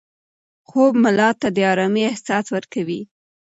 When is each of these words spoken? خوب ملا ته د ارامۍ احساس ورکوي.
خوب 0.67 0.91
ملا 1.03 1.29
ته 1.39 1.47
د 1.55 1.57
ارامۍ 1.71 2.03
احساس 2.11 2.45
ورکوي. 2.55 3.01